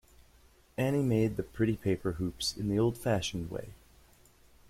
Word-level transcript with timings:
Annie 0.79 1.03
made 1.03 1.37
the 1.37 1.43
pretty 1.43 1.75
paper 1.77 2.13
hoops 2.13 2.57
in 2.57 2.69
the 2.69 2.79
old-fashioned 2.79 3.51
way. 3.51 3.73